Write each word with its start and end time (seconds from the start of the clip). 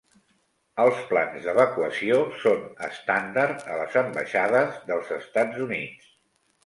Els 0.83 1.01
plans 1.09 1.43
d'evacuació 1.49 2.17
són 2.45 2.65
estàndard 2.87 3.69
a 3.75 3.79
les 3.83 3.99
ambaixades 4.05 4.81
dels 4.89 5.13
Estats 5.21 5.63
Units. 5.67 6.09